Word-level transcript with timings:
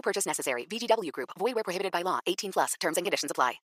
No 0.00 0.02
purchase 0.02 0.26
necessary. 0.26 0.66
VGW 0.66 1.12
Group. 1.12 1.28
Void 1.38 1.54
where 1.54 1.62
prohibited 1.62 1.92
by 1.92 2.02
law. 2.02 2.20
18 2.26 2.52
plus. 2.52 2.74
Terms 2.80 2.96
and 2.96 3.04
conditions 3.04 3.30
apply. 3.30 3.60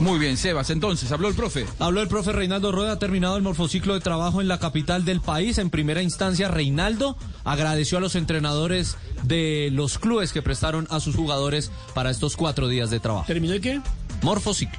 Muy 0.00 0.18
bien, 0.18 0.36
Sebas. 0.36 0.70
Entonces, 0.70 1.12
habló 1.12 1.28
el 1.28 1.34
profe. 1.34 1.64
Habló 1.78 2.02
el 2.02 2.08
profe 2.08 2.32
Reinaldo 2.32 2.72
Rueda, 2.72 2.92
ha 2.92 2.98
terminado 2.98 3.36
el 3.36 3.42
morfociclo 3.42 3.94
de 3.94 4.00
trabajo 4.00 4.40
en 4.40 4.48
la 4.48 4.58
capital 4.58 5.04
del 5.04 5.20
país. 5.20 5.58
En 5.58 5.70
primera 5.70 6.02
instancia, 6.02 6.48
Reinaldo 6.48 7.16
agradeció 7.44 7.98
a 7.98 8.00
los 8.00 8.16
entrenadores 8.16 8.96
de 9.22 9.70
los 9.72 9.98
clubes 9.98 10.32
que 10.32 10.42
prestaron 10.42 10.88
a 10.90 10.98
sus 10.98 11.14
jugadores 11.14 11.70
para 11.94 12.10
estos 12.10 12.36
cuatro 12.36 12.66
días 12.68 12.90
de 12.90 12.98
trabajo. 12.98 13.26
¿Terminó 13.26 13.52
de 13.52 13.60
qué? 13.60 13.80
Morfociclo. 14.22 14.78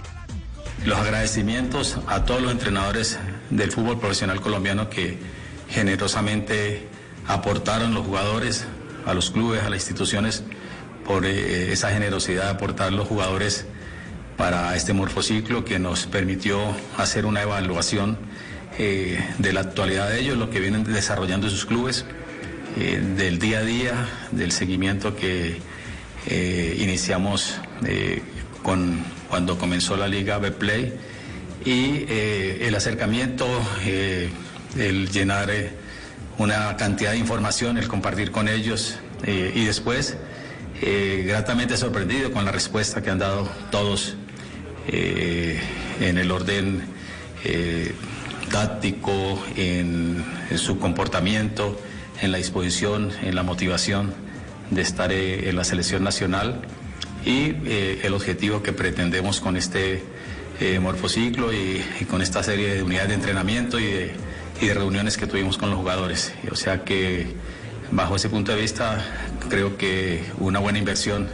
Los 0.85 0.97
agradecimientos 0.99 1.97
a 2.07 2.25
todos 2.25 2.41
los 2.41 2.51
entrenadores 2.51 3.17
del 3.49 3.71
fútbol 3.71 3.99
profesional 3.99 4.41
colombiano 4.41 4.89
que 4.89 5.19
generosamente 5.69 6.87
aportaron 7.27 7.93
los 7.93 8.05
jugadores, 8.05 8.65
a 9.09 9.13
los 9.13 9.31
clubes, 9.31 9.63
a 9.63 9.69
las 9.69 9.79
instituciones, 9.79 10.43
por 11.05 11.25
eh, 11.25 11.71
esa 11.71 11.89
generosidad 11.91 12.43
de 12.43 12.49
aportar 12.51 12.93
los 12.93 13.07
jugadores 13.07 13.65
para 14.37 14.75
este 14.75 14.93
morfociclo 14.93 15.65
que 15.65 15.79
nos 15.79 16.05
permitió 16.05 16.59
hacer 16.97 17.25
una 17.25 17.41
evaluación 17.41 18.17
eh, 18.77 19.19
de 19.37 19.53
la 19.53 19.61
actualidad 19.61 20.09
de 20.09 20.19
ellos, 20.19 20.37
lo 20.37 20.49
que 20.49 20.59
vienen 20.59 20.83
desarrollando 20.83 21.49
sus 21.49 21.65
clubes, 21.65 22.05
eh, 22.77 23.01
del 23.17 23.39
día 23.39 23.59
a 23.59 23.63
día, 23.63 24.07
del 24.31 24.51
seguimiento 24.51 25.15
que 25.15 25.57
iniciamos 26.77 27.59
con, 28.61 29.03
cuando 29.29 29.57
comenzó 29.57 29.97
la 29.97 30.07
liga 30.07 30.37
Betplay 30.37 30.93
y 31.65 32.05
el 32.07 32.75
acercamiento, 32.75 33.47
el 34.77 35.09
llenar 35.09 35.49
una 36.39 36.75
cantidad 36.77 37.11
de 37.11 37.17
información, 37.17 37.77
el 37.77 37.87
compartir 37.87 38.31
con 38.31 38.47
ellos 38.47 38.97
eh, 39.23 39.51
y 39.53 39.65
después 39.65 40.17
eh, 40.81 41.25
gratamente 41.27 41.75
sorprendido 41.75 42.31
con 42.31 42.45
la 42.45 42.51
respuesta 42.51 43.03
que 43.03 43.09
han 43.09 43.19
dado 43.19 43.47
todos 43.69 44.15
eh, 44.87 45.59
en 45.99 46.17
el 46.17 46.31
orden 46.31 46.81
eh, 47.43 47.93
táctico, 48.49 49.43
en, 49.57 50.25
su 50.55 50.79
comportamiento, 50.79 51.79
en 52.21 52.31
la 52.31 52.37
disposición, 52.37 53.11
en 53.21 53.35
la 53.35 53.43
motivación 53.43 54.13
de 54.71 54.81
estar 54.81 55.11
eh, 55.11 55.49
en 55.49 55.57
la 55.57 55.63
selección 55.63 56.03
nacional 56.03 56.61
y 57.25 57.53
el 58.01 58.13
objetivo 58.13 58.63
que 58.63 58.71
pretendemos 58.71 59.41
con 59.41 59.57
este 59.57 60.01
morfociclo 60.81 61.51
y, 61.53 61.83
y 61.99 62.05
con 62.05 62.21
esta 62.21 62.41
serie 62.41 62.75
de 62.75 62.83
unidades 62.83 63.09
de 63.09 63.15
entrenamiento 63.15 63.77
y 63.77 63.85
de, 63.85 64.11
y 64.61 64.67
de 64.67 64.73
reuniones 64.73 65.17
que 65.17 65.27
tuvimos 65.27 65.57
con 65.57 65.69
los 65.69 65.79
jugadores. 65.79 66.33
O 66.51 66.55
sea 66.55 66.83
que 66.83 67.35
bajo 67.91 68.15
ese 68.15 68.29
punto 68.29 68.51
de 68.53 68.61
vista 68.61 69.03
creo 69.49 69.77
que 69.77 70.23
una 70.39 70.59
buena 70.59 70.77
inversión 70.79 71.27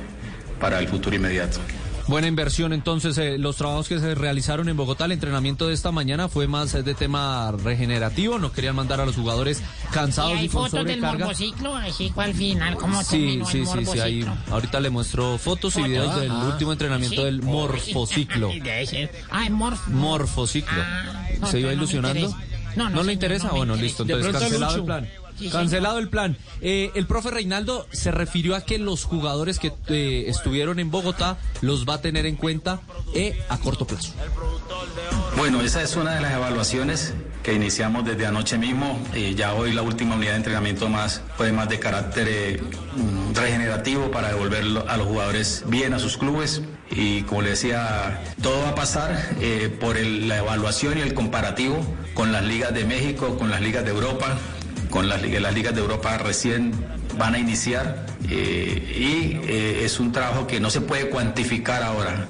para 0.60 0.80
el 0.80 0.88
futuro 0.88 1.16
inmediato. 1.16 1.60
Buena 2.08 2.28
inversión, 2.28 2.72
entonces, 2.72 3.18
eh, 3.18 3.40
los 3.40 3.56
trabajos 3.56 3.88
que 3.90 3.98
se 4.00 4.14
realizaron 4.14 4.70
en 4.70 4.78
Bogotá, 4.78 5.06
el 5.06 5.14
entrenamiento 5.14 5.68
de 5.68 5.74
esta 5.74 5.92
mañana 5.92 6.30
fue 6.30 6.46
más 6.46 6.76
eh, 6.76 6.84
de 6.84 6.94
tema 6.94 7.52
regenerativo, 7.64 8.38
no 8.38 8.52
querían 8.52 8.76
mandar 8.76 9.02
a 9.02 9.08
los 9.08 9.16
jugadores 9.16 9.64
cansados 9.92 10.34
¿Y 10.34 10.36
y, 10.36 10.38
hay 10.42 10.48
con 10.50 10.70
fotos 10.70 10.86
del 10.86 11.00
sobrecarga. 11.00 11.18
morbociclo? 11.26 11.76
Así 11.76 12.12
cual 12.12 12.36
final, 12.36 12.76
¿cómo 12.76 13.04
Sí, 13.04 13.10
terminó 13.42 13.46
sí, 13.48 13.58
el 13.62 13.66
sí, 13.88 13.92
sí, 13.92 14.00
ahí, 14.02 14.26
ahorita 14.52 14.80
le 14.82 14.92
muestro 14.92 15.40
fotos 15.40 15.76
y 15.78 15.82
videos 15.82 16.16
del 16.22 16.30
Ah, 16.30 16.46
último 16.52 16.74
entrenamiento 16.74 17.16
sí. 17.22 17.24
del 17.24 17.42
morfociclo. 17.42 18.52
Ah, 19.32 19.48
el 19.48 19.54
morf. 19.54 19.88
Morfociclo. 19.88 20.84
Ah, 20.86 21.06
no, 21.42 21.48
¿Se 21.48 21.60
iba 21.60 21.72
no 21.72 21.76
me 21.76 21.82
ilusionando? 21.82 22.38
No, 22.76 22.90
no, 22.90 22.98
¿No 22.98 23.04
le 23.04 23.14
interesa? 23.14 23.50
bueno, 23.50 23.74
interesa. 23.76 23.84
listo. 23.84 24.04
Entonces, 24.04 24.32
cancelado 24.32 24.76
el 24.76 24.84
plan. 24.84 25.10
Sí, 25.38 25.50
cancelado 25.50 26.00
el 26.00 26.08
plan. 26.10 26.38
Eh, 26.62 26.92
el 26.96 27.08
profe 27.08 27.30
Reinaldo 27.30 27.88
se 27.92 28.12
refirió 28.12 28.56
a 28.56 28.62
que 28.62 28.78
los 28.78 29.04
jugadores 29.04 29.60
que 29.60 29.74
eh, 29.88 30.26
estuvieron 30.28 30.80
en 30.80 30.92
Bogotá 30.92 31.38
los 31.62 31.86
va 31.86 31.96
a 31.96 32.02
tener 32.02 32.26
en 32.26 32.38
cuenta 32.38 32.80
eh, 33.14 33.38
a 33.50 33.58
corto 33.58 33.86
plazo. 33.86 34.14
Bueno, 35.38 35.62
esa 35.62 35.82
es 35.82 35.96
una 35.98 36.16
de 36.16 36.22
las 36.22 36.34
evaluaciones 36.34 37.14
que 37.44 37.54
iniciamos 37.54 38.06
desde 38.06 38.26
anoche 38.26 38.58
mismo. 38.58 38.98
Eh, 39.14 39.36
ya 39.36 39.54
hoy 39.54 39.74
la 39.74 39.82
última 39.82 40.16
unidad 40.16 40.32
de 40.32 40.38
entrenamiento 40.38 40.88
más 40.90 41.22
fue 41.38 41.52
más 41.52 41.68
de 41.68 41.80
carácter 41.80 42.28
eh, 42.30 42.62
mm, 42.96 43.36
regenerativo 43.36 44.10
para 44.12 44.30
devolver 44.30 44.64
a 44.88 44.98
los 44.98 45.08
jugadores 45.08 45.64
bien 45.68 45.94
a 45.94 46.00
sus 46.00 46.18
clubes. 46.18 46.62
Y 46.92 47.24
como 47.24 47.42
le 47.42 47.50
decía, 47.52 48.22
todo 48.42 48.62
va 48.62 48.70
a 48.70 48.76
pasar 48.76 49.36
eh, 49.42 49.76
por 49.80 49.98
la 50.00 50.38
evaluación 50.38 50.98
y 50.98 51.02
el 51.02 51.14
comparativo 51.14 51.86
con 52.14 52.32
las 52.32 52.44
ligas 52.46 52.74
de 52.74 52.86
México, 52.86 53.38
con 53.38 53.50
las 53.50 53.62
ligas 53.62 53.84
de 53.84 53.92
Europa, 53.92 54.38
con 54.90 55.10
las, 55.10 55.22
ligas- 55.22 55.76
de 55.76 55.82
Europa 55.82 56.18
recién 56.18 56.72
van 57.18 57.34
a 57.36 57.40
iniciar 57.40 58.06
eh, 58.30 58.94
y 58.98 59.50
eh, 59.50 59.82
es 59.84 60.00
un 60.00 60.12
trabajo 60.12 60.48
que 60.48 60.60
no 60.60 60.70
se 60.70 60.82
puede 60.82 61.10
cuantificar 61.10 61.84
ahora. 61.84 62.28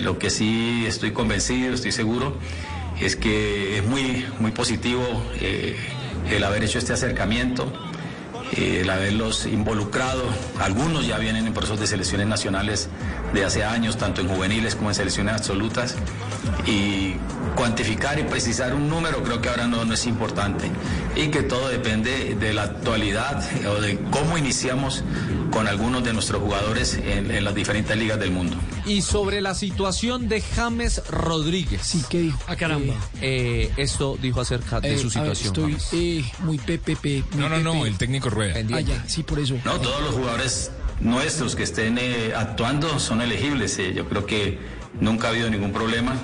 Lo 0.00 0.18
que 0.18 0.30
sí 0.30 0.84
estoy 0.86 1.12
convencido, 1.12 1.74
estoy 1.74 1.92
seguro, 1.92 2.36
es 3.00 3.14
que 3.14 3.78
es 3.78 3.84
muy, 3.84 4.24
muy 4.40 4.50
positivo 4.50 5.04
el 6.30 6.42
haber 6.42 6.64
hecho 6.64 6.78
este 6.78 6.92
acercamiento, 6.94 7.72
eh, 8.52 8.80
el 8.82 8.90
haberlos 8.90 9.46
involucrado. 9.46 10.24
Algunos 10.60 11.06
ya 11.06 11.18
vienen 11.18 11.46
en 11.46 11.54
procesos 11.54 11.80
de 11.80 11.86
selecciones 11.86 12.26
nacionales 12.26 12.88
de 13.34 13.44
hace 13.44 13.64
años, 13.64 13.96
tanto 13.96 14.20
en 14.20 14.28
juveniles 14.28 14.74
como 14.74 14.90
en 14.90 14.94
selecciones 14.94 15.34
absolutas. 15.34 15.96
Y 16.66 17.14
cuantificar 17.54 18.18
y 18.18 18.24
precisar 18.24 18.74
un 18.74 18.88
número 18.88 19.22
creo 19.22 19.40
que 19.40 19.48
ahora 19.48 19.66
no, 19.66 19.82
es 19.92 20.06
importante. 20.06 20.70
Y 21.16 21.28
que 21.28 21.42
todo 21.42 21.68
depende 21.68 22.36
de 22.38 22.52
la 22.52 22.62
actualidad 22.62 23.42
eh, 23.62 23.66
o 23.66 23.80
de 23.80 23.98
cómo 24.10 24.38
iniciamos 24.38 25.02
con 25.56 25.68
algunos 25.68 26.04
de 26.04 26.12
nuestros 26.12 26.42
jugadores 26.42 27.00
en, 27.02 27.30
en 27.30 27.42
las 27.42 27.54
diferentes 27.54 27.96
ligas 27.96 28.20
del 28.20 28.30
mundo. 28.30 28.58
Y 28.84 29.00
sobre 29.00 29.40
la 29.40 29.54
situación 29.54 30.28
de 30.28 30.42
James 30.42 31.00
Rodríguez. 31.08 31.80
Sí, 31.82 32.02
¿qué 32.10 32.20
dijo? 32.20 32.38
Ah, 32.46 32.56
caramba. 32.56 32.92
Eh, 33.22 33.72
esto 33.78 34.18
dijo 34.20 34.42
acerca 34.42 34.82
de 34.82 34.92
Eh, 34.94 34.98
su 34.98 35.18
a 35.18 35.22
ver, 35.22 35.34
situación. 35.34 35.70
estoy 35.74 36.18
eh, 36.18 36.24
muy 36.40 36.58
PPP. 36.58 37.34
No, 37.36 37.48
no, 37.48 37.58
no, 37.60 37.86
el 37.86 37.96
técnico 37.96 38.28
rueda. 38.28 38.54
Ah, 38.70 38.80
ya, 38.82 39.02
sí, 39.08 39.22
por 39.22 39.38
eso. 39.38 39.56
No, 39.64 39.80
todos 39.80 40.02
los 40.02 40.14
jugadores 40.14 40.72
nuestros 41.00 41.56
que 41.56 41.62
estén 41.62 41.96
eh, 41.98 42.34
actuando 42.36 42.98
son 42.98 43.22
elegibles. 43.22 43.78
eh. 43.78 43.94
Yo 43.94 44.06
creo 44.10 44.26
que 44.26 44.58
nunca 45.00 45.28
ha 45.28 45.30
habido 45.30 45.48
ningún 45.48 45.72
problema. 45.72 46.16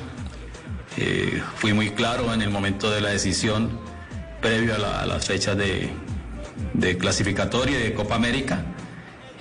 Eh, 0.99 1.43
fui 1.57 1.73
muy 1.73 1.89
claro 1.93 2.35
en 2.35 2.43
el 2.43 2.51
momento 2.51 2.91
de 2.91 3.01
la 3.01 3.09
decisión 3.09 3.81
previo 4.43 4.75
a, 4.75 4.79
la- 4.79 5.01
a 5.01 5.07
las 5.07 5.25
fechas 5.25 5.57
de, 5.57 5.91
de 6.75 6.99
clasificatoria 6.99 7.81
y 7.81 7.83
de 7.83 7.95
Copa 7.95 8.15
América. 8.17 8.67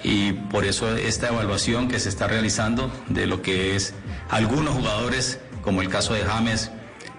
Y 0.04 0.34
por 0.34 0.66
eso 0.66 0.96
esta 0.96 1.28
evaluación 1.30 1.88
que 1.88 2.00
se 2.00 2.10
está 2.10 2.28
realizando 2.28 2.92
de 3.08 3.28
lo 3.28 3.42
que 3.42 3.76
es 3.76 3.94
algunos 4.30 4.76
jugadores, 4.76 5.40
como 5.62 5.82
el 5.82 5.90
caso 5.90 6.14
de 6.14 6.22
James, 6.22 6.72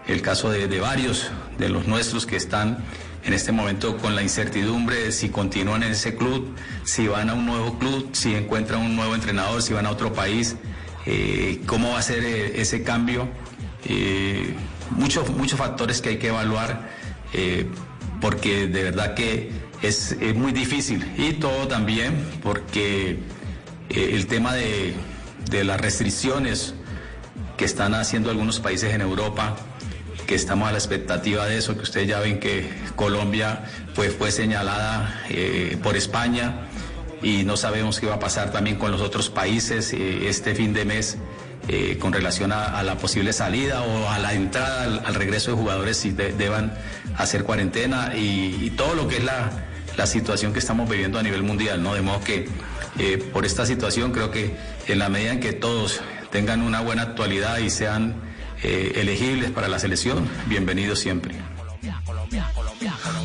el 0.07 0.21
caso 0.23 0.51
de, 0.51 0.81
varios 0.81 1.31
de 1.59 1.69
los 1.69 1.87
nuestros 1.87 2.27
que 2.27 2.37
están 2.37 2.85
en 3.25 3.35
este 3.35 3.53
momento 3.53 3.99
con 3.99 4.17
la 4.17 4.23
incertidumbre 4.23 4.97
de 4.97 5.13
si 5.13 5.29
continúan 5.29 5.85
en 5.85 5.93
ese 5.93 6.17
club, 6.17 6.57
si 6.85 7.07
van 7.07 7.31
a 7.31 7.35
un 7.35 7.47
nuevo 7.47 7.79
club, 7.79 8.11
si 8.13 8.35
encuentran 8.35 8.81
un 8.81 8.97
nuevo 8.97 9.15
entrenador, 9.15 9.63
si 9.63 9.73
van 9.73 9.87
a 9.87 9.91
otro 9.91 10.13
país, 10.13 10.57
eh, 11.07 11.61
cómo 11.67 11.91
va 11.93 12.01
a 12.01 12.03
ser 12.03 12.25
eh, 12.25 12.61
ese 12.61 12.83
cambio. 12.83 13.29
Eh, 13.85 14.55
muchos, 14.91 15.31
muchos 15.31 15.59
factores 15.59 16.03
que 16.03 16.11
hay 16.11 16.19
que 16.19 16.29
evaluar 16.29 16.91
porque 18.21 18.69
de 18.69 18.85
verdad 18.85 19.15
que 19.15 19.51
es, 19.83 20.13
es 20.21 20.35
muy 20.35 20.53
difícil. 20.53 21.05
Y 21.19 21.35
todo 21.35 21.69
también 21.69 22.15
porque 22.43 23.19
eh, 23.91 24.11
el 24.13 24.27
tema 24.27 24.55
de, 24.55 24.95
de 25.51 25.65
las 25.65 25.81
restricciones 25.81 26.75
que 27.57 27.65
están 27.65 27.95
haciendo 27.95 28.31
algunos 28.31 28.61
países 28.61 28.95
en 28.95 29.01
Europa, 29.01 29.57
que 30.27 30.35
estamos 30.35 30.69
a 30.69 30.73
la 30.73 30.79
expectativa 30.79 31.47
de 31.47 31.59
eso, 31.59 31.75
que 31.77 31.83
ustedes 31.83 32.09
ya 32.09 32.21
ven 32.21 32.39
que 32.41 32.69
Colombia 32.97 33.65
pues, 33.95 34.15
fue 34.15 34.31
señalada 34.31 35.23
eh, 35.29 35.77
por 35.83 35.97
España 35.97 36.69
y 37.23 37.45
no 37.45 37.57
sabemos 37.57 38.01
qué 38.01 38.07
va 38.07 38.15
a 38.15 38.19
pasar 38.21 38.51
también 38.53 38.77
con 38.79 38.91
los 38.91 39.01
otros 39.01 39.31
países 39.31 39.93
eh, 39.93 40.29
este 40.29 40.55
fin 40.55 40.73
de 40.73 40.85
mes 40.85 41.19
eh, 41.69 41.97
con 42.01 42.13
relación 42.13 42.51
a, 42.53 42.83
la 42.83 42.97
posible 42.97 43.33
salida 43.33 43.83
o 43.83 44.09
a 44.11 44.19
la 44.19 44.33
entrada, 44.35 44.85
al, 45.05 45.15
regreso 45.15 45.53
de 45.53 45.57
jugadores 45.57 45.97
si 45.99 46.11
de- 46.11 46.33
deban 46.33 46.75
hacer 47.19 47.45
cuarentena 47.45 48.13
y 48.17 48.71
todo 48.77 48.95
lo 48.95 49.07
que 49.07 49.19
es 49.19 49.25
la, 49.25 49.51
la 49.97 50.07
situación 50.07 50.53
que 50.53 50.59
estamos 50.59 50.89
viviendo 50.89 51.19
a 51.19 51.23
nivel 51.23 51.43
mundial, 51.43 51.83
¿no? 51.83 51.95
De 51.95 52.03
modo 52.03 52.21
que 52.23 52.49
eh, 52.99 53.19
por 53.33 53.45
esta 53.47 53.65
situación. 53.67 54.13
Creo 54.13 54.31
que 54.31 54.55
en 54.89 54.99
la 54.99 55.09
medida 55.09 55.33
en 55.33 55.41
que 55.41 55.53
todos 55.53 56.01
tengan 56.31 56.63
una 56.63 56.81
buena 56.81 57.03
actualidad 57.03 57.59
y 57.59 57.71
sean 57.71 58.15
eh, 58.63 58.93
elegibles 58.97 59.51
para 59.51 59.69
la 59.69 59.79
selección, 59.79 60.27
bienvenidos 60.47 60.99
siempre. 61.01 61.35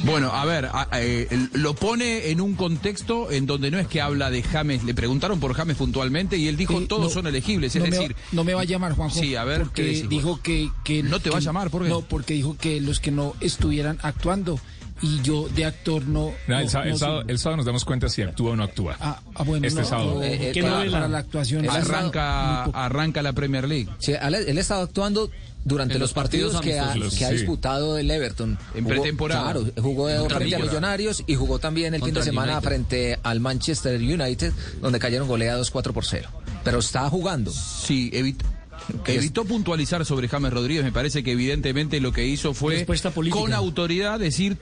Bueno, 0.04 0.32
a 0.32 0.46
ver, 0.46 0.66
a- 0.72 0.88
eh, 0.94 1.28
lo 1.54 1.74
pone 1.76 2.30
en 2.32 2.40
un 2.42 2.56
contexto 2.56 3.32
en 3.32 3.46
donde 3.46 3.72
no 3.72 3.78
es 3.80 3.88
que 3.88 4.02
habla 4.02 4.30
de 4.30 4.42
James, 4.44 4.84
le 4.84 4.94
preguntaron 4.94 5.40
por 5.40 5.54
James 5.54 5.76
puntualmente 5.78 6.38
y 6.38 6.48
él 6.48 6.56
dijo 6.58 6.80
Sí, 6.80 6.86
todos 6.88 7.04
no, 7.04 7.10
son 7.10 7.28
elegibles, 7.28 7.76
es 7.76 7.82
no 7.82 7.90
me 7.90 7.96
va- 7.98 8.02
decir, 8.02 8.16
no 8.32 8.44
me 8.44 8.54
va 8.54 8.62
a 8.62 8.66
llamar 8.66 8.94
Juanjo. 8.94 9.20
Sí, 9.20 9.36
a 9.36 9.44
ver, 9.44 9.60
¿qué 9.60 9.64
porque 9.66 9.84
decís, 9.84 10.10
dijo 10.10 10.40
que, 10.42 10.70
que 10.84 11.04
No 11.04 11.20
te 11.20 11.30
va 11.30 11.38
a 11.38 11.42
llamar, 11.42 11.70
¿por 11.70 11.84
qué? 11.84 11.90
No, 11.90 12.02
porque 12.02 12.34
dijo 12.36 12.56
que 12.58 12.80
los 12.82 13.00
que 13.00 13.12
no 13.12 13.36
estuvieran 13.42 14.00
actuando 14.02 14.60
y 15.02 15.22
yo 15.22 15.48
de 15.50 15.66
actor 15.66 16.06
no. 16.08 16.32
No, 16.48 16.58
el, 16.60 16.66
no- 16.66 16.70
sá- 16.70 16.84
el 16.84 16.92
no 16.92 16.98
sábado, 16.98 17.22
soy- 17.22 17.32
el 17.32 17.40
sábado 17.40 17.58
nos 17.58 17.66
damos 17.66 17.86
cuenta 17.86 18.10
si 18.10 18.22
actúa 18.22 18.52
o 18.52 18.56
no 18.56 18.64
actúa. 18.64 18.98
Ah, 19.00 19.22
ah, 19.36 19.44
bueno, 19.44 19.68
este 19.68 19.82
no, 19.82 19.88
sábado. 19.88 20.24
Eh, 20.24 20.50
eh, 20.50 20.52
¿qué 20.54 20.62
para- 20.62 20.74
novela? 20.76 20.92
para 20.92 21.02
para 21.04 21.12
la 21.12 21.18
actuación. 21.20 21.70
Arranca, 21.70 22.64
arranca 22.66 23.22
la 23.22 23.34
Premier 23.34 23.68
League. 23.68 23.90
Sí, 24.00 24.14
él, 24.14 24.36
él 24.36 24.58
estaba 24.58 24.84
actuando 24.84 25.30
durante 25.64 25.96
En 25.96 26.00
los 26.00 26.10
los 26.12 26.14
partidos 26.14 26.54
partidos, 26.54 27.14
que, 27.16 27.26
ha, 27.26 27.28
ha 27.28 27.32
disputado 27.32 27.98
el 27.98 28.10
Everton. 28.10 28.58
En 28.74 28.84
Jugó- 28.86 28.90
pretemporada. 28.96 29.44
Claro, 29.44 29.66
jugó 29.82 30.04
Contra 30.08 30.38
frente 30.38 30.56
a 30.56 30.60
Millonarios. 30.60 30.70
Millonarios 30.72 31.24
y 31.28 31.36
jugó 31.36 31.60
también 31.60 31.94
el 31.94 32.02
fin 32.02 32.14
de 32.14 32.24
semana 32.24 32.54
United. 32.54 32.68
frente 32.70 33.20
al 33.24 33.40
Manchester 33.42 34.00
United, 34.02 34.54
donde 34.82 35.00
cayeron 35.00 35.28
goleados 35.28 35.70
4 35.72 35.94
por 35.94 36.06
0. 36.06 36.30
Pero 36.64 36.80
está 36.80 37.10
jugando. 37.10 37.52
Sí, 37.52 38.10
evit- 38.14 38.38
Que 38.38 38.46
es- 38.46 38.57
evitó 39.06 39.46
puntualizar 39.46 40.06
sobre 40.06 40.28
James 40.28 40.52
Rodríguez. 40.52 40.84
Me 40.84 40.92
parece 40.92 41.24
que 41.24 41.32
evidentemente 41.32 42.00
lo 42.00 42.12
que 42.12 42.26
hizo 42.26 42.54
fue 42.54 42.86
con 43.30 43.54
autoridad 43.54 44.20
decir 44.20 44.58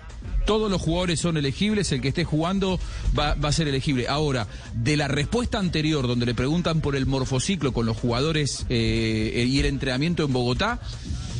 todos 0.45 0.69
los 0.69 0.81
jugadores 0.81 1.19
son 1.19 1.38
elegibles, 1.38 1.92
el 1.92 2.01
que 2.01 2.10
esté 2.10 2.24
jugando 2.24 2.80
va, 3.18 3.33
va 3.33 3.50
a 3.50 3.51
ser 3.51 3.68
elegible. 3.68 4.07
Ahora, 4.07 4.48
de 4.74 4.95
la 4.95 5.07
respuesta 5.07 5.57
anterior, 5.57 6.07
donde 6.07 6.25
le 6.25 6.36
preguntan 6.36 6.81
por 6.81 6.95
el 6.95 7.06
morfociclo 7.06 7.74
con 7.74 7.86
los 7.86 7.98
jugadores 7.98 8.66
eh, 8.69 9.45
y 9.48 9.60
el 9.60 9.66
entrenamiento 9.66 10.24
en 10.24 10.33
Bogotá, 10.33 10.80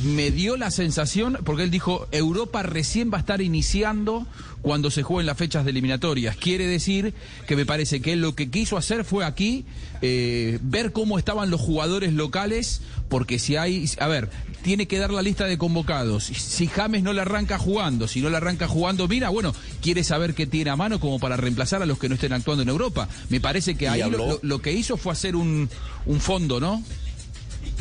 me 0.04 0.30
dio 0.30 0.56
la 0.56 0.70
sensación, 0.70 1.38
porque 1.44 1.62
él 1.62 1.70
dijo, 1.70 2.06
Europa 2.12 2.62
recién 2.62 3.10
va 3.12 3.16
a 3.18 3.20
estar 3.20 3.40
iniciando 3.40 4.26
cuando 4.62 4.90
se 4.90 5.02
jueguen 5.02 5.26
las 5.26 5.38
fechas 5.38 5.64
de 5.64 5.70
eliminatorias. 5.70 6.36
Quiere 6.36 6.66
decir 6.66 7.14
que 7.46 7.56
me 7.56 7.64
parece 7.66 8.00
que 8.00 8.12
él 8.14 8.20
lo 8.20 8.34
que 8.34 8.50
quiso 8.50 8.76
hacer 8.76 9.04
fue 9.04 9.24
aquí 9.24 9.64
eh, 10.02 10.58
ver 10.62 10.92
cómo 10.92 11.18
estaban 11.18 11.50
los 11.50 11.60
jugadores 11.60 12.12
locales, 12.12 12.82
porque 13.08 13.38
si 13.38 13.56
hay, 13.56 13.88
a 14.00 14.08
ver, 14.08 14.28
tiene 14.62 14.86
que 14.88 14.98
dar 14.98 15.12
la 15.12 15.22
lista 15.22 15.44
de 15.44 15.56
convocados. 15.56 16.24
Si 16.24 16.66
James 16.66 17.02
no 17.04 17.12
le 17.12 17.20
arranca 17.20 17.56
jugando, 17.58 18.08
si 18.08 18.20
no 18.20 18.28
le 18.28 18.36
arranca 18.36 18.66
jugando, 18.66 19.06
mira, 19.06 19.28
bueno, 19.28 19.54
quiere 19.80 20.02
saber 20.02 20.34
qué 20.34 20.46
tiene 20.46 20.70
a 20.70 20.76
mano 20.76 20.98
como 20.98 21.20
para 21.20 21.36
reemplazar 21.36 21.80
a 21.82 21.86
los 21.86 21.98
que 21.98 22.08
no 22.08 22.16
estén 22.16 22.32
actuando 22.32 22.62
en 22.64 22.68
Europa. 22.68 23.08
Me 23.30 23.40
parece 23.40 23.76
que 23.76 23.88
ahí 23.88 24.00
lo, 24.00 24.06
habló- 24.06 24.26
lo- 24.28 24.40
lo 24.42 24.58
que 24.62 24.72
hizo 24.72 24.96
fue 24.96 25.12
hacer 25.12 25.36
un, 25.36 25.70
un 26.06 26.20
fondo, 26.20 26.58
¿no? 26.58 26.82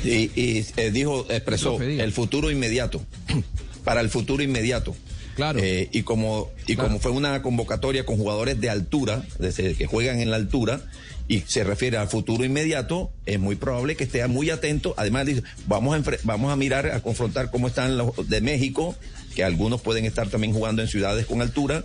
Y, 0.04 0.32
y, 0.40 0.66
eh, 0.78 0.92
dijo, 0.92 1.26
expresó 1.30 1.82
el 1.82 2.12
futuro 2.12 2.52
inmediato, 2.52 3.02
para 3.84 4.02
el 4.02 4.10
futuro 4.10 4.44
inmediato. 4.44 4.96
Claro. 5.36 5.60
Eh, 5.62 5.90
y 5.92 6.04
como, 6.04 6.52
y 6.66 6.76
Claro. 6.76 6.90
como 6.90 7.00
fue 7.00 7.12
una 7.12 7.42
convocatoria 7.42 8.06
con 8.06 8.18
jugadores 8.18 8.62
de 8.62 8.70
altura, 8.70 9.26
desde 9.40 9.76
que 9.76 9.86
juegan 9.86 10.22
en 10.22 10.32
la 10.32 10.38
altura, 10.38 10.82
y 11.28 11.42
se 11.42 11.64
refiere 11.64 11.98
al 11.98 12.08
futuro 12.08 12.46
inmediato, 12.46 13.12
es 13.26 13.40
muy 13.40 13.56
probable 13.56 13.96
que 13.96 14.04
esté 14.06 14.26
muy 14.28 14.50
atento. 14.50 14.94
Además, 14.96 15.26
dice, 15.26 15.44
vamos 15.68 15.96
a, 15.96 16.12
vamos 16.24 16.54
a 16.54 16.56
mirar, 16.56 16.88
a 16.88 17.02
confrontar 17.02 17.52
cómo 17.52 17.68
están 17.68 17.98
los 17.98 18.30
de 18.30 18.42
México, 18.42 18.96
que 19.36 19.44
algunos 19.44 19.82
pueden 19.82 20.06
estar 20.06 20.30
también 20.30 20.54
jugando 20.54 20.82
en 20.82 20.88
ciudades 20.88 21.26
con 21.26 21.42
altura, 21.42 21.84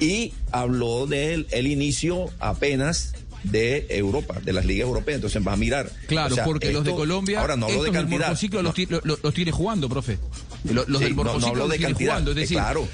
y 0.00 0.32
habló 0.50 1.06
del 1.06 1.46
el 1.50 1.66
inicio 1.66 2.30
apenas 2.38 3.12
de 3.44 3.86
Europa, 3.90 4.38
de 4.42 4.52
las 4.52 4.64
ligas 4.64 4.86
europeas. 4.86 5.16
Entonces 5.16 5.42
va 5.46 5.52
a 5.52 5.56
mirar. 5.56 5.90
Claro, 6.06 6.32
O 6.32 6.36
sea, 6.36 6.44
porque 6.44 6.72
los 6.72 6.84
de 6.84 6.92
Colombia, 6.92 7.40
Ahora 7.40 7.56
no 7.56 7.66
hablo 7.66 7.78
estos 7.78 7.92
de 7.92 7.98
cantidad. 8.00 8.36
no, 8.52 8.62
los, 8.62 8.74
ti- 8.74 8.86
lo- 8.86 9.00
lo- 9.04 9.18
los 9.22 9.34
tiene 9.34 9.50
jugando, 9.52 9.88
profe. 9.88 10.18
Los, 10.64 10.88
los 10.88 10.98
sí, 11.00 11.04
del 11.06 11.16
no- 11.16 11.24
no, 11.24 11.30
hablo 11.32 11.54
los 11.54 11.70
de 11.70 11.76
tiene 11.78 11.92
cantidad. 11.92 12.12
jugando. 12.12 12.30
Es 12.32 12.36
eh, 12.36 12.40
decir, 12.40 12.56
claro. 12.56 12.88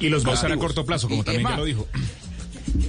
Y 0.00 0.08
los 0.08 0.26
va 0.26 0.30
a 0.30 0.34
usar 0.34 0.52
a 0.52 0.56
corto 0.56 0.84
plazo, 0.84 1.08
como 1.08 1.22
Y- 1.22 1.24
también 1.24 1.48
ya 1.48 1.56
lo 1.56 1.64
dijo. 1.64 1.86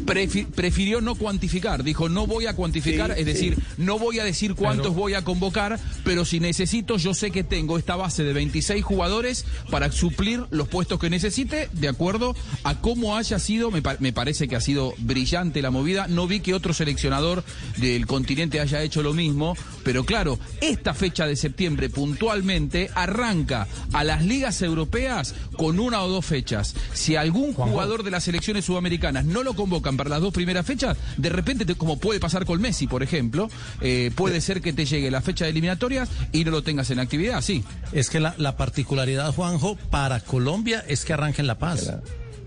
Prefi- 0.06 0.46
prefirió 0.46 1.02
no 1.02 1.16
cuantificar. 1.16 1.84
Dijo, 1.84 2.10
no 2.10 2.28
voy 2.28 2.46
a 2.48 2.56
cuantificar, 2.56 3.14
Sí, 3.14 3.20
es 3.22 3.26
decir, 3.26 3.58
no 3.78 4.00
voy 4.00 4.20
a 4.20 4.24
decir 4.24 4.56
cuántos 4.56 4.88
Pero- 4.88 5.00
voy 5.00 5.14
a 5.14 5.24
convocar, 5.24 5.80
pero 6.04 6.26
si 6.26 6.40
necesito, 6.40 6.98
yo 6.98 7.14
sé 7.14 7.32
que 7.32 7.44
tengo 7.44 7.78
esta 7.78 7.96
base 7.96 8.24
de 8.24 8.34
26 8.34 8.84
jugadores 8.84 9.46
para 9.70 9.92
suplir 9.92 10.44
los 10.50 10.68
puestos 10.68 11.00
que 11.00 11.10
necesite, 11.10 11.70
de 11.74 11.88
acuerdo 11.88 12.36
a 12.64 12.80
cómo 12.82 13.16
haya 13.16 13.40
sido, 13.40 13.72
me, 13.72 13.82
pa- 13.82 13.98
me 14.00 14.14
parece 14.14 14.48
que 14.48 14.56
ha 14.56 14.62
sido 14.62 14.94
brillante 14.98 15.62
la 15.62 15.72
movida. 15.72 16.08
No 16.08 16.28
vi 16.28 16.40
que 16.40 16.54
otro 16.54 16.74
seleccionador 16.74 17.44
del 17.78 18.06
continente 18.08 18.60
haya 18.60 18.82
hecho 18.82 19.04
lo 19.04 19.14
mismo, 19.14 19.56
pero 19.84 20.04
claro, 20.06 20.40
esta 20.62 20.94
fecha 20.94 21.28
de 21.28 21.36
septiembre 21.36 21.90
puntualmente 21.90 22.90
arranca 22.96 23.68
a 23.94 24.04
las 24.04 24.24
ligas 24.26 24.62
europeas 24.62 25.36
con 25.58 25.80
una 25.80 26.02
o 26.04 26.10
dos 26.10 26.26
fechas. 26.26 26.76
Si 26.94 27.16
algún 27.16 27.54
jugador 27.54 28.04
de 28.04 28.12
las 28.12 28.24
selecciones 28.24 28.66
sudamericanas 28.66 29.26
no 29.26 29.44
lo 29.44 29.54
convocan 29.76 29.98
para 29.98 30.10
las 30.10 30.22
dos 30.22 30.34
primeras 30.34 30.66
fechas, 30.66 30.98
de 31.18 31.30
repente, 31.30 31.66
te- 31.66 31.76
como 31.76 31.98
puede 32.00 32.20
pasar 32.20 32.46
con 32.46 32.62
Messi, 32.62 32.88
por 32.88 33.04
ejemplo, 33.04 33.50
eh, 33.82 34.12
puede 34.16 34.40
ser 34.42 34.62
que 34.62 34.72
te 34.74 34.86
llegue 34.86 35.12
la 35.12 35.22
fecha 35.22 35.46
de 35.46 35.52
eliminatorias 35.52 36.10
y 36.32 36.46
no 36.46 36.52
lo 36.52 36.64
tengas 36.64 36.90
en 36.92 37.00
actividad, 37.00 37.42
sí. 37.42 37.64
Es 37.92 38.10
que 38.10 38.20
la, 38.20 38.36
la 38.38 38.56
particularidad, 38.58 39.34
Juanjo, 39.34 39.76
para 39.90 40.20
Colombia 40.22 40.84
es 40.88 41.04
que 41.06 41.14
arranca 41.14 41.42
en 41.42 41.48
La 41.48 41.58
Paz. 41.60 41.92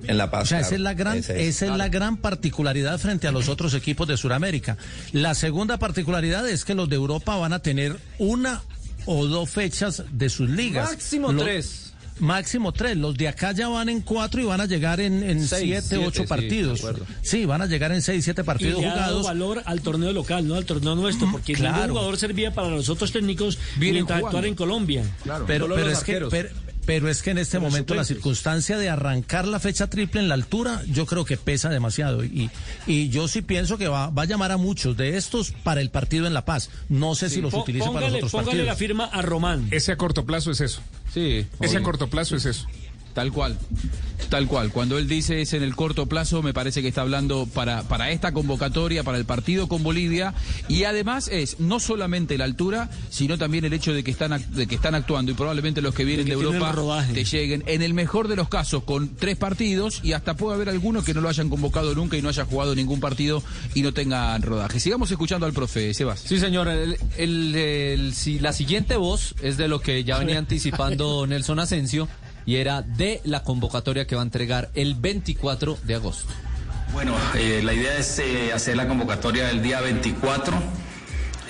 En 0.07 0.17
La 0.17 0.31
Paz. 0.31 0.45
O 0.45 0.47
sea, 0.47 0.61
esa 0.61 0.69
claro. 0.71 0.77
es 0.77 0.83
la 0.85 0.95
gran, 0.95 1.17
Esa 1.19 1.35
es. 1.35 1.57
esa 1.57 1.67
es 1.67 1.73
la 1.77 1.89
gran 1.89 2.17
particularidad 2.17 2.99
frente 2.99 3.27
a 3.29 3.33
los 3.33 3.49
otros 3.49 3.75
equipos 3.75 4.07
de 4.09 4.17
Sudamérica. 4.17 4.77
La 5.13 5.35
segunda 5.35 5.77
particularidad 5.79 6.49
es 6.49 6.65
que 6.65 6.75
los 6.75 6.89
de 6.89 6.97
Europa 6.97 7.37
van 7.37 7.53
a 7.53 7.59
tener 7.59 7.99
una 8.19 8.63
o 9.07 9.27
dos 9.27 9.51
fechas 9.51 10.05
de 10.13 10.29
sus 10.31 10.49
ligas. 10.49 10.91
Máximo 10.91 11.33
Lo- 11.33 11.43
tres. 11.43 11.93
Máximo 12.21 12.73
tres. 12.73 12.97
Los 12.97 13.17
de 13.17 13.29
acá 13.29 13.53
ya 13.53 13.69
van 13.69 13.89
en 13.89 14.01
cuatro 14.01 14.41
y 14.41 14.45
van 14.45 14.61
a 14.61 14.67
llegar 14.67 15.01
en, 15.01 15.23
en 15.23 15.47
Seis, 15.47 15.63
siete, 15.65 15.83
siete, 15.89 16.07
ocho 16.07 16.23
sí, 16.23 16.29
partidos. 16.29 16.81
Sí, 17.23 17.45
van 17.45 17.63
a 17.63 17.67
llegar 17.67 17.93
en 17.93 18.03
seis, 18.03 18.25
siete 18.25 18.43
Y 18.43 18.45
partidos 18.45 18.81
le 18.81 18.89
ha 18.89 18.95
dado 18.95 19.19
jugados. 19.19 19.27
valor 19.27 19.63
al 19.65 19.81
torneo 19.81 20.13
local, 20.13 20.47
no 20.47 20.55
al 20.55 20.65
torneo 20.65 20.95
nuestro, 20.95 21.31
porque 21.31 21.55
claro. 21.55 21.77
ningún 21.77 21.91
jugador 21.91 22.17
servía 22.19 22.53
para 22.53 22.69
los 22.69 22.89
otros 22.89 23.13
técnicos 23.13 23.59
Vienen 23.77 23.95
mientras 23.95 24.21
jugando. 24.21 24.39
actuar 24.39 24.47
en 24.47 24.55
Colombia. 24.55 25.05
Pero, 25.47 25.65
Solo 25.67 25.75
pero 25.75 25.89
los 25.89 25.99
es 25.99 26.05
que, 26.05 26.13
arqueros. 26.13 26.31
pero, 26.31 26.49
pero 26.89 27.11
es 27.11 27.21
que 27.23 27.33
en 27.33 27.37
este 27.37 27.59
momento 27.59 27.95
la 27.95 28.03
circunstancia 28.03 28.79
de 28.79 28.89
arrancar 28.89 29.47
la 29.47 29.61
fecha 29.61 29.89
triple 29.89 30.23
en 30.23 30.29
la 30.29 30.33
altura, 30.33 30.81
yo 30.91 31.05
creo 31.05 31.27
que 31.27 31.37
pesa 31.37 31.69
demasiado. 31.69 32.25
Y, 32.25 32.51
y 32.87 33.11
yo 33.11 33.29
sí 33.29 33.43
pienso 33.43 33.77
que 33.77 33.89
va, 33.89 34.09
va 34.09 34.23
a 34.23 34.25
llamar 34.25 34.53
a 34.53 34.57
muchos 34.57 34.97
de 34.97 35.19
estos 35.19 35.51
para 35.51 35.83
el 35.83 35.91
partido 35.91 36.27
en 36.27 36.33
La 36.33 36.47
Paz. 36.47 36.71
No 36.89 37.15
sé 37.15 37.29
si 37.29 37.43
los 37.43 37.53
utilice 37.53 37.85
para 37.89 37.93
los 37.93 38.05
póngale 38.05 38.17
otros 38.17 38.33
póngale 38.33 38.47
partidos. 38.47 38.67
la 38.69 38.75
firma 38.77 39.05
a 39.05 39.21
Román. 39.21 39.69
Ese 39.71 39.93
a 39.93 39.99
corto 39.99 40.25
plazo 40.25 40.51
es 40.51 40.63
eso. 40.63 40.81
Sí. 41.13 41.47
Ese 41.61 41.77
a 41.77 41.83
corto 41.83 42.09
plazo 42.09 42.37
es 42.37 42.47
eso. 42.47 42.67
Tal 43.19 43.33
cual. 43.33 43.59
Tal 44.31 44.47
cual. 44.47 44.71
Cuando 44.73 44.99
él 44.99 45.09
dice 45.09 45.41
es 45.41 45.55
en 45.55 45.63
el 45.63 45.75
corto 45.75 46.05
plazo, 46.07 46.43
me 46.43 46.53
parece 46.53 46.83
que 46.83 46.89
está 46.89 47.01
hablando 47.01 47.47
para, 47.47 47.83
para 47.85 48.11
esta 48.11 48.33
convocatoria, 48.33 49.03
para 49.03 49.17
el 49.17 49.25
partido 49.25 49.69
con 49.69 49.83
Bolivia. 49.83 50.35
Y 50.69 50.85
además 50.85 51.29
es 51.33 51.59
no 51.61 51.81
solamente 51.81 52.37
la 52.37 52.45
altura, 52.45 52.91
sino 53.09 53.39
también 53.39 53.65
el 53.65 53.73
hecho 53.73 53.95
de 53.95 54.05
que 54.05 54.11
están, 54.11 54.45
de 54.55 54.67
que 54.67 54.75
están 54.75 54.95
actuando 54.95 55.33
y 55.33 55.35
probablemente 55.35 55.81
los 55.81 55.95
que 55.95 56.05
vienen 56.05 56.27
De 56.27 56.33
que 56.33 56.35
Europa 56.43 57.07
te 57.15 57.25
lleguen, 57.25 57.65
en 57.67 57.81
el 57.81 57.95
mejor 57.95 58.29
de 58.29 58.37
los 58.37 58.49
casos, 58.51 58.83
con 58.85 59.17
tres 59.17 59.37
partidos 59.39 60.01
y 60.03 60.13
hasta 60.13 60.37
puede 60.37 60.57
haber 60.57 60.69
algunos 60.69 61.05
que 61.05 61.15
no 61.15 61.23
lo 61.23 61.29
hayan 61.31 61.49
convocado 61.49 61.95
nunca 61.95 62.19
y 62.19 62.23
no 62.23 62.29
haya 62.29 62.45
jugado 62.45 62.75
ningún 62.75 63.01
partido 63.01 63.43
y 63.75 63.81
no 63.83 63.95
tengan 63.95 64.43
rodaje. 64.43 64.79
Sigamos 64.79 65.11
escuchando 65.11 65.47
al 65.47 65.55
profe 65.55 65.95
Sebas. 65.95 66.21
Sí, 66.21 66.39
señor. 66.39 66.69
El, 66.69 66.99
el- 67.17 67.55
el- 67.55 68.15
si- 68.15 68.41
la 68.41 68.53
siguiente 68.53 68.97
voz 68.97 69.35
es 69.43 69.57
de 69.57 69.69
lo 69.69 69.81
que 69.81 70.05
ya 70.05 70.19
venía 70.19 70.37
anticipando 70.39 71.27
Nelson 71.29 71.61
Asensio 71.61 72.09
y 72.49 72.57
era 72.57 72.81
de 72.81 73.21
la 73.25 73.43
convocatoria 73.43 74.07
que 74.07 74.15
va 74.15 74.23
a 74.23 74.25
entregar 74.25 74.71
el 74.73 74.95
24 74.95 75.77
de 75.83 75.95
agosto. 75.97 76.33
Bueno, 76.95 77.15
eh, 77.35 77.61
la 77.63 77.75
idea 77.75 77.99
es 77.99 78.19
eh, 78.21 78.55
hacer 78.55 78.75
la 78.75 78.89
convocatoria 78.89 79.51
el 79.51 79.63
día 79.63 79.83
24, 79.83 80.57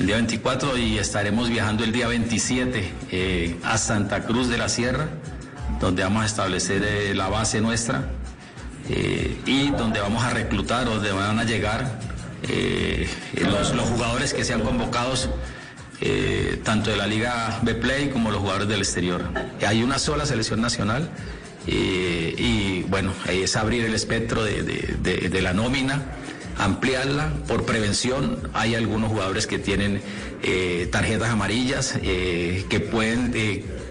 el 0.01 0.07
día 0.07 0.17
24 0.17 0.77
y 0.77 0.99
estaremos 0.99 1.51
viajando 1.51 1.85
el 1.85 1.93
día 1.93 2.09
27 2.09 2.93
eh, 3.13 3.57
a 3.63 3.79
Santa 3.79 4.25
Cruz 4.25 4.49
de 4.49 4.59
la 4.59 4.69
Sierra, 4.69 5.07
donde 5.79 6.03
vamos 6.03 6.25
a 6.25 6.27
establecer 6.27 7.15
la 7.15 7.29
base 7.29 7.61
nuestra 7.61 8.11
y 9.47 9.71
donde 9.71 10.01
vamos 10.01 10.25
a 10.25 10.31
reclutar, 10.31 10.85
donde 10.85 11.13
van 11.13 11.39
a 11.39 11.45
llegar 11.45 12.01
los, 13.37 13.73
los 13.73 13.89
jugadores 13.89 14.35
que 14.35 14.45
sean 14.45 14.63
convocados 14.63 15.31
eh, 16.01 16.61
tanto 16.63 16.91
de 16.91 16.97
la 16.97 17.09
Liga 17.09 17.59
B-Play 17.63 18.11
como 18.11 18.31
los 18.31 18.41
jugadores 18.41 18.69
del 18.69 18.79
exterior. 18.79 19.25
Hay 19.67 19.83
una 19.83 19.99
sola 19.99 20.27
selección 20.27 20.61
nacional 20.61 21.11
eh, 21.67 22.35
y 22.39 22.83
bueno, 22.83 23.13
es 23.29 23.57
abrir 23.57 23.85
el 23.85 23.95
espectro 23.95 24.45
de, 24.45 25.41
la 25.43 25.53
nómina, 25.53 26.03
ampliarla 26.57 27.33
por 27.49 27.65
prevención. 27.65 28.49
Hay 28.55 28.77
algunos 28.77 29.11
jugadores 29.11 29.49
que 29.49 29.59
tienen 29.59 30.01
eh, 30.45 30.89
tarjetas 30.93 31.31
amarillas, 31.31 31.95
que 32.01 32.89
pueden, 32.93 33.33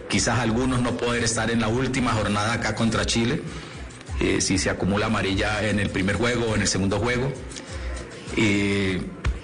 quizás 0.10 0.40
algunos 0.40 0.82
no 0.82 0.96
poder 0.96 1.26
estar 1.26 1.52
en 1.52 1.60
la 1.60 1.68
última 1.68 2.14
jornada 2.14 2.54
acá 2.54 2.74
contra 2.74 3.06
Chile, 3.06 3.42
si 4.40 4.58
se 4.58 4.70
acumula 4.70 5.08
amarilla 5.08 5.68
en 5.68 5.80
el 5.80 5.90
primer 5.90 6.16
juego 6.16 6.52
o 6.52 6.56
en 6.56 6.62
el 6.62 6.68
segundo 6.70 7.00
juego. 7.00 7.34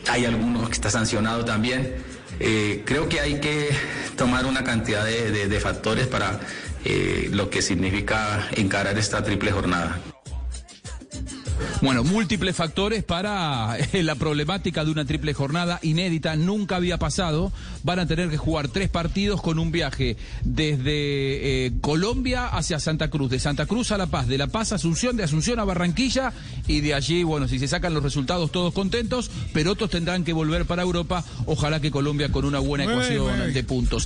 Hay 0.09 0.25
algunos 0.25 0.67
que 0.69 0.73
está 0.75 0.89
sancionado 0.89 1.43
también. 1.43 2.12
Eh, 2.45 2.83
creo 2.85 3.07
que 3.07 3.21
hay 3.21 3.39
que 3.39 3.69
tomar 4.17 4.45
una 4.45 4.65
cantidad 4.65 5.05
de, 5.05 5.59
factores 5.61 6.07
para 6.07 6.41
eh, 6.83 7.29
lo 7.31 7.49
que 7.49 7.61
significa 7.61 8.49
encarar 8.57 8.97
esta 8.97 9.23
triple 9.23 9.49
jornada. 9.53 10.12
Bueno, 11.83 12.05
múltiples 12.05 12.55
factores 12.55 13.03
para 13.03 13.77
eh, 13.77 14.03
la 14.03 14.15
problemática 14.15 14.85
de 14.85 14.91
una 14.91 15.03
triple 15.03 15.33
jornada 15.33 15.79
inédita, 15.81 16.37
nunca 16.37 16.77
había 16.77 16.97
pasado. 16.97 17.51
Van 17.83 17.99
a 17.99 18.07
tener 18.07 18.29
que 18.29 18.37
jugar 18.37 18.69
tres 18.69 18.87
partidos 18.87 19.41
con 19.41 19.59
un 19.59 19.73
viaje 19.73 20.15
desde 20.45 21.65
eh, 21.65 21.73
Colombia 21.81 22.47
hacia 22.47 22.79
Santa 22.79 23.09
Cruz, 23.09 23.29
de 23.29 23.39
Santa 23.39 23.65
Cruz 23.65 23.91
a 23.91 23.97
La 23.97 24.07
Paz, 24.07 24.29
de 24.29 24.37
La 24.37 24.47
Paz 24.47 24.71
a 24.71 24.75
Asunción, 24.75 25.17
de 25.17 25.23
Asunción 25.23 25.59
a 25.59 25.65
Barranquilla 25.65 26.31
y 26.67 26.79
de 26.79 26.93
allí, 26.93 27.23
bueno, 27.23 27.49
si 27.49 27.59
se 27.59 27.67
sacan 27.67 27.93
los 27.93 28.01
resultados 28.01 28.49
todos 28.53 28.73
contentos, 28.73 29.29
pero 29.51 29.73
otros 29.73 29.89
tendrán 29.89 30.23
que 30.23 30.31
volver 30.31 30.65
para 30.65 30.83
Europa. 30.83 31.25
Ojalá 31.47 31.81
que 31.81 31.91
Colombia 31.91 32.31
con 32.31 32.45
una 32.45 32.59
buena 32.59 32.85
ecuación 32.85 33.51
de 33.51 33.63
puntos. 33.65 34.05